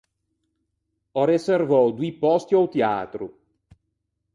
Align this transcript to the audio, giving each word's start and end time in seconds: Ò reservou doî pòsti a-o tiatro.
Ò 1.19 1.21
reservou 1.31 1.87
doî 1.97 2.09
pòsti 2.21 2.53
a-o 2.57 2.65
tiatro. 2.75 3.25